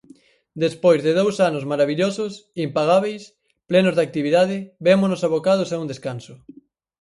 [0.63, 2.33] Despois de dous anos marabillosos,
[2.67, 3.21] impagábeis,
[3.69, 6.35] plenos de actividade, vémonos abocados a un descanso.